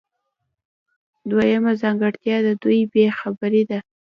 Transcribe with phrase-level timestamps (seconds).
[1.29, 3.79] دویمه ځانګړتیا د دوی بې خبري ده.